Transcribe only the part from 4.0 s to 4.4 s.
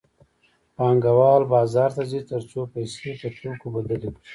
کړي